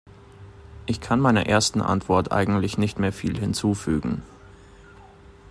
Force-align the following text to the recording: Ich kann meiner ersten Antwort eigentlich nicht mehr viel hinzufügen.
Ich 0.87 0.99
kann 0.99 1.19
meiner 1.19 1.45
ersten 1.45 1.79
Antwort 1.79 2.31
eigentlich 2.31 2.79
nicht 2.79 2.97
mehr 2.97 3.13
viel 3.13 3.37
hinzufügen. 3.39 4.23